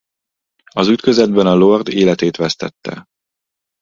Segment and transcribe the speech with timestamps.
[0.71, 3.05] Az ütközetben a lord életét vesztette.